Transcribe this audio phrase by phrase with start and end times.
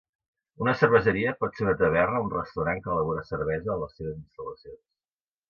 [0.63, 4.19] Una cerveseria pot ser una taverna o un restaurant que elabora cervesa a les seves
[4.19, 4.83] instal·lacions.